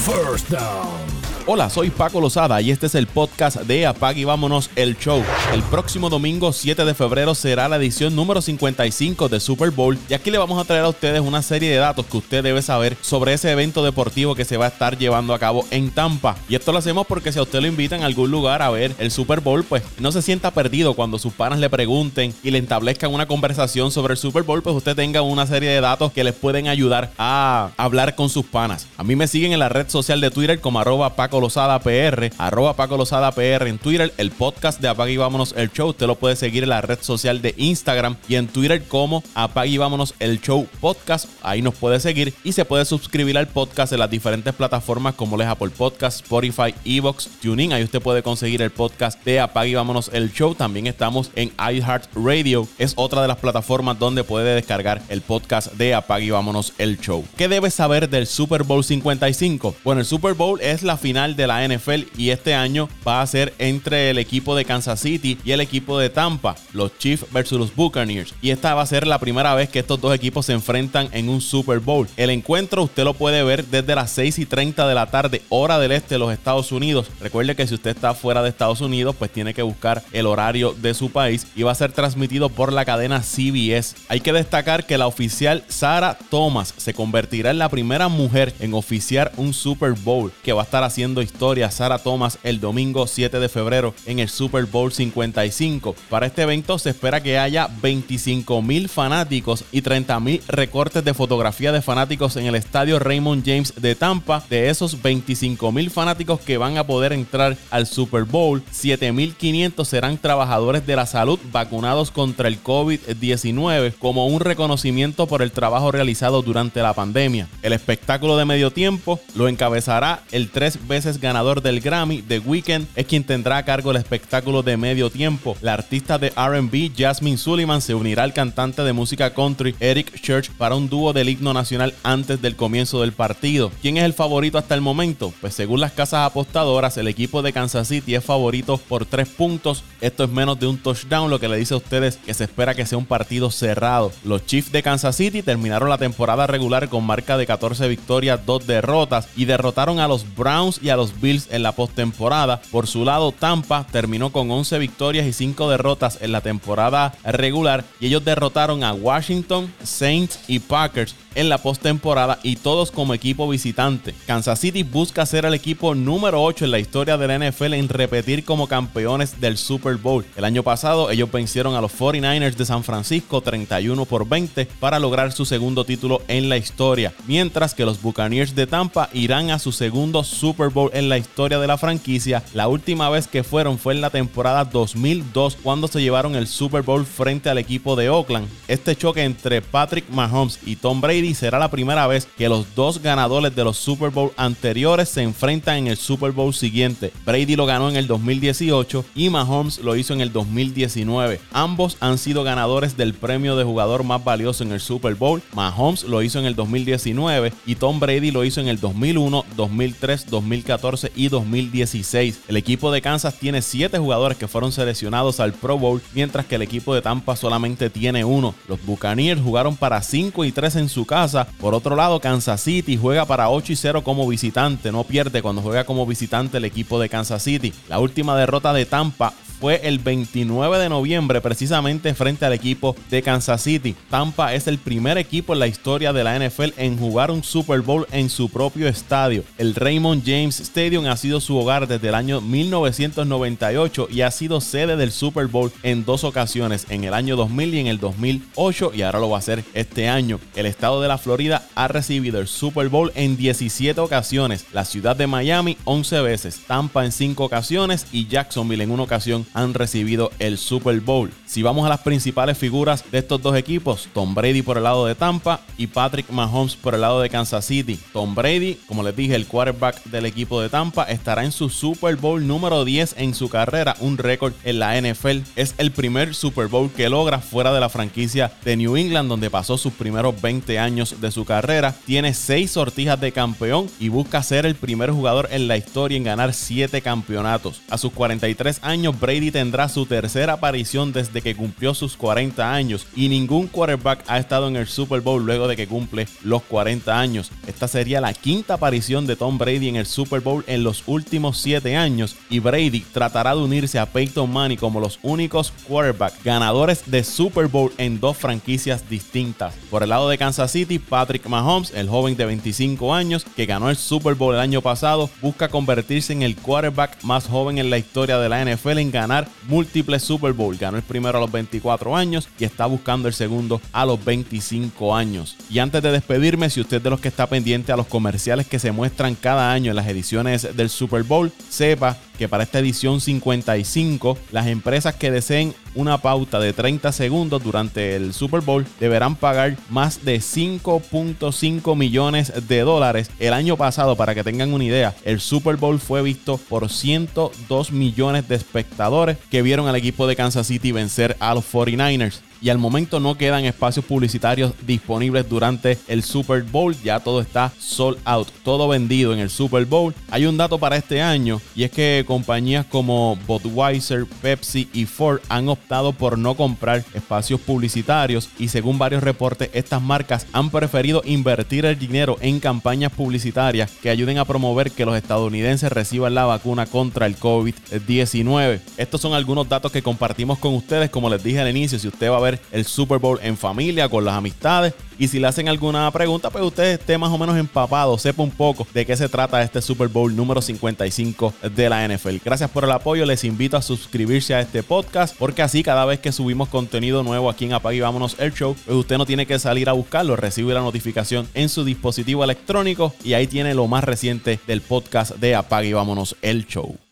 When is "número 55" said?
8.14-9.28, 390.34-391.52